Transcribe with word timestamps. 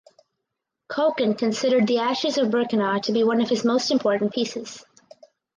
Kochan 0.89 1.35
considered 1.37 1.85
"the 1.85 1.99
Ashes 1.99 2.39
of 2.39 2.47
Birkenau" 2.49 3.03
to 3.03 3.11
be 3.11 3.23
one 3.23 3.39
of 3.39 3.49
his 3.49 3.63
most 3.63 3.91
important 3.91 4.33
pieces. 4.33 4.83